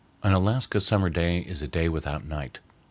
An 0.23 0.33
Alaska 0.33 0.81
summer 0.81 1.11
day 1.11 1.41
is 1.41 1.61
a 1.61 1.67
day 1.67 1.87
without 1.87 2.25
night. 2.25 2.59